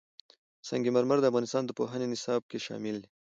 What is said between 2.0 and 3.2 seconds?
نصاب کې شامل دي.